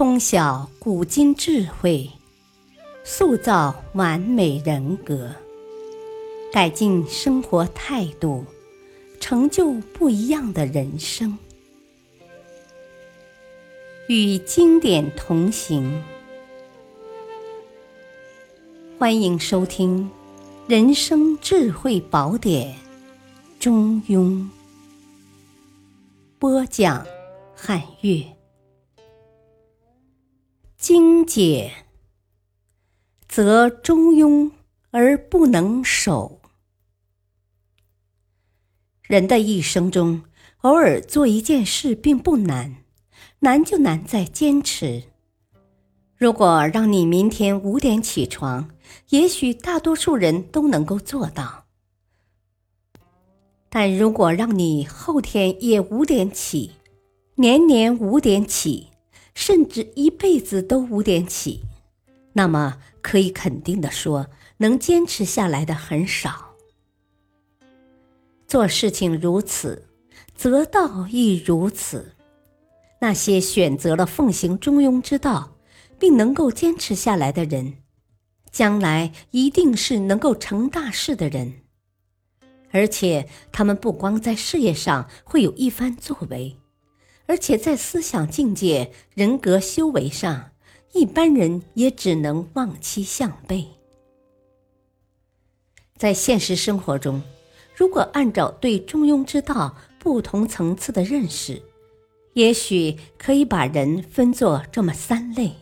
[0.00, 2.10] 通晓古今智慧，
[3.04, 5.30] 塑造完美人格，
[6.50, 8.46] 改进生活态度，
[9.20, 11.36] 成就不一样的人生。
[14.08, 16.02] 与经典同行，
[18.98, 20.08] 欢迎收听
[20.66, 22.72] 《人生智慧宝典》
[23.62, 24.48] 中庸
[26.38, 27.06] 播讲，
[27.54, 28.39] 汉乐。
[30.92, 31.84] 精解，
[33.28, 34.50] 则中庸
[34.90, 36.42] 而不能守。
[39.02, 40.24] 人的一生中，
[40.62, 42.78] 偶尔做一件事并不难，
[43.38, 45.04] 难就难在坚持。
[46.16, 48.68] 如果让你明天五点起床，
[49.10, 51.66] 也许大多数人都能够做到；
[53.68, 56.72] 但如果让你后天也五点起，
[57.36, 58.88] 年年五点起，
[59.34, 61.62] 甚至一辈子都五点起，
[62.32, 64.28] 那么可以肯定的说，
[64.58, 66.56] 能坚持下来的很少。
[68.46, 69.88] 做事情如此，
[70.34, 72.16] 则道亦如此。
[73.00, 75.56] 那些选择了奉行中庸之道，
[75.98, 77.78] 并能够坚持下来的人，
[78.50, 81.62] 将来一定是能够成大事的人。
[82.72, 86.59] 而且，他们不光在事业上会有一番作为。
[87.30, 90.50] 而且在思想境界、人格修为上，
[90.94, 93.68] 一般人也只能望其项背。
[95.96, 97.22] 在现实生活中，
[97.72, 101.62] 如果按照对中庸之道不同层次的认识，
[102.32, 105.52] 也许可以把人分作这么三类：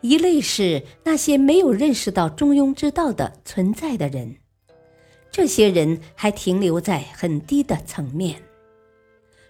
[0.00, 4.36] 一类是那些没有认识到中庸之道的存在的人，
[5.32, 8.40] 这些人还停留在很低的层面。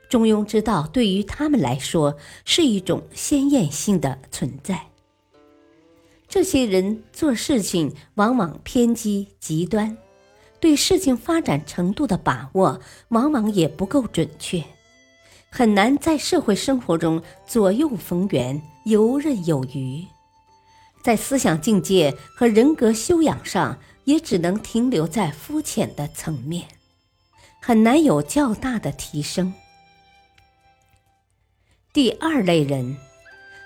[0.09, 4.87] 中庸之道对于他们来说是一种鲜艳性的存在。
[6.29, 9.97] 这些人做事情往往偏激极端，
[10.61, 14.63] 对事情发展程度的把握往往也不够准确，
[15.51, 20.05] 很难在社会生活中左右逢源、游刃有余。
[21.03, 26.67] 在思想境界和人格修养上，也只能停留在肤浅的层面，
[27.63, 29.55] 很难有较大的提升。
[31.91, 32.97] 第二类人，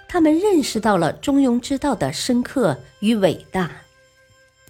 [0.08, 3.70] 他们认识到了中庸之道的深刻与伟大，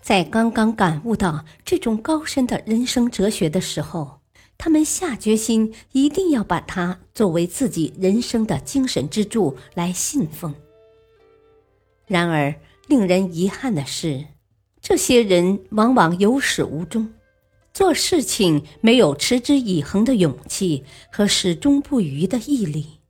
[0.01, 4.21] 在刚刚感悟到这种高深的人生哲学的时候，
[4.57, 10.55] 他们下决心一定要把它作为自己人生的精神支柱来信奉。
[12.07, 12.55] 然而，
[12.89, 14.25] 令人遗憾的是，
[14.81, 17.13] 这些人往往有始无终，
[17.75, 23.02] 做事情没有持之以恒的勇气和始终不渝的毅力。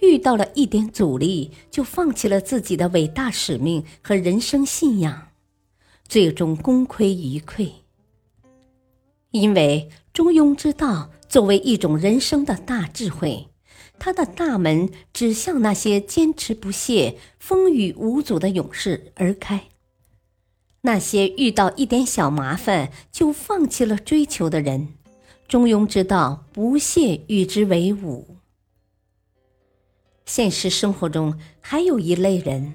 [0.00, 5.28] 遇到了一点阻力，就放弃了自己的伟大使命和人生信仰，
[6.06, 7.70] 最终功亏一篑。
[9.30, 13.48] 因为中庸之道作为一种人生的大智慧，
[13.98, 19.64] 它的大门只向那些坚持不懈、风雨无阻的勇士而开。
[20.82, 24.94] 那些遇到一点小麻烦就放弃了追求的人，
[25.48, 28.35] 中庸之道不屑与之为伍。
[30.26, 32.74] 现实生活中还有一类人，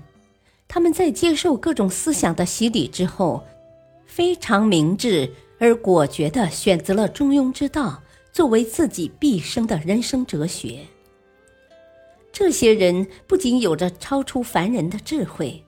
[0.70, 3.44] 他们在接受各种思想的洗礼之后，
[4.06, 5.30] 非常明智
[5.60, 8.02] 而果决地选择了中庸之道
[8.32, 10.80] 作为自己毕生的人生哲学。
[12.32, 15.66] 这些人不仅有着超出凡人的智慧，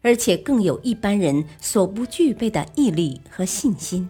[0.00, 4.08] 而且更有一般人所不具备的毅力和信心。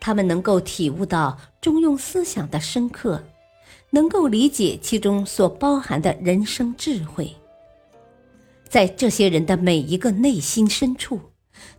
[0.00, 3.22] 他们能够体悟到中庸思想的深刻。
[3.96, 7.34] 能够理解其中所包含的人生智慧，
[8.68, 11.18] 在这些人的每一个内心深处，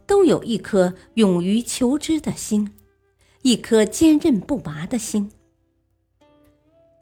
[0.07, 2.71] 都有一颗勇于求知的心，
[3.43, 5.29] 一颗坚韧不拔的心。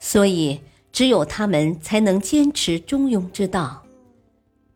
[0.02, 0.60] 所以，
[0.92, 3.86] 只有他们才能坚持中庸之道，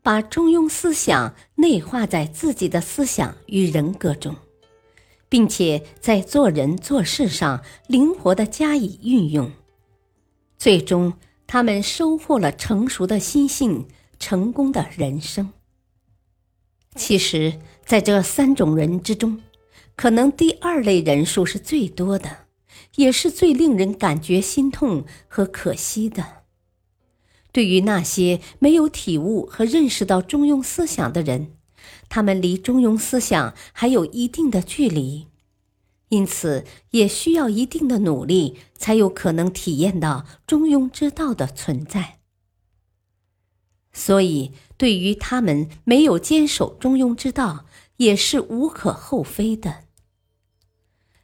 [0.01, 4.33] 把中庸思想内化在自己的思想与人格中，
[5.27, 9.51] 并且在做人做事上灵活的加以运用。
[10.59, 11.13] 最终，
[11.47, 13.87] 他们收获了成熟的心性，
[14.19, 15.53] 成功的人生。
[16.95, 19.41] 其实，在这三种人之中，
[19.95, 22.39] 可能第二类人数是最多的，
[22.97, 26.43] 也是最令人感觉心痛和可惜的。
[27.53, 31.53] 对于那些没有体悟和认识到中庸思想的人，
[32.09, 35.28] 他们离中庸思想还有一定的距离。
[36.09, 42.19] 因此，也需要一定的努力，才有可能体验到中庸之道的存在。
[43.91, 47.65] 所以对于他们没有坚守中庸之道，
[47.97, 49.85] 也是无可厚非的。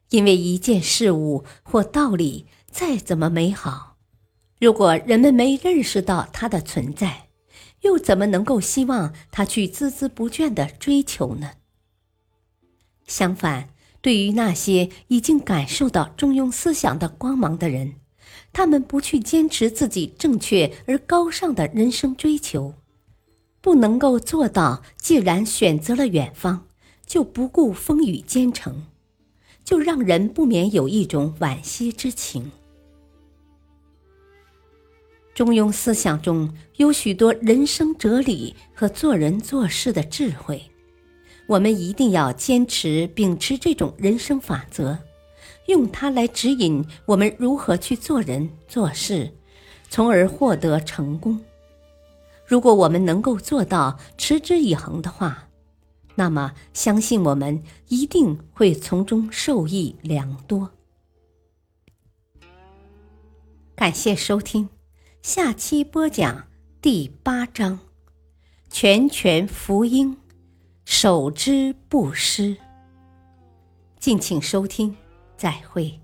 [0.09, 3.97] 因为一件事物或道理再怎么美好，
[4.59, 7.29] 如果人们没认识到它的存在，
[7.81, 11.53] 又怎么能够希望他去孜孜不倦的追求呢？
[13.05, 13.69] 相反，
[14.05, 17.95] 对于那些已经感受到中庸思想的光芒的人，
[18.53, 22.75] 他们不去坚持自己正确而高尚的人生追求，
[23.61, 26.67] 不能够做到，既然选择了远方，
[27.07, 28.85] 就不顾风雨兼程，
[29.63, 32.51] 就让人不免有一种惋惜之情。
[35.33, 40.61] 中庸思想中有许多人生哲理和做人做事的智慧，
[41.47, 44.97] 我们一定要坚持秉持这种人生法则，
[45.67, 49.31] 用它来指引我们如何去做人做事，
[49.89, 51.39] 从而获得成功。
[52.45, 55.47] 如果我们能够做到持之以恒的话，
[56.15, 60.71] 那么相信我们一定会从中受益良多。
[63.75, 64.69] 感谢收听。
[65.21, 66.47] 下期播讲
[66.81, 67.79] 第八章：
[68.69, 70.15] 拳拳福音，
[70.85, 72.55] 守之不失。
[73.99, 74.95] 敬请收听，
[75.35, 75.99] 再会。